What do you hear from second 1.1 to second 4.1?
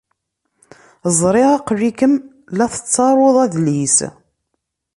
Ẓriɣ aql-ikem la tettaruḍ adlis.